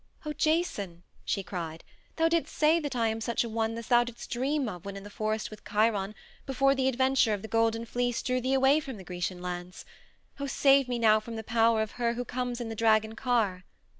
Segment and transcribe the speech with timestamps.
[0.25, 1.83] "O, Jason," she cried,
[2.15, 4.97] "thou didst say that I am such a one as thou didst dream of when
[4.97, 6.15] in the forest with Chiron,
[6.47, 9.85] before the adventure of the Golden Fleece drew thee away from the Grecian lands.
[10.39, 13.63] Oh, save me now from the power of her who comes in the dragon car."